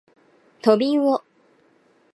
[0.63, 1.23] とびうお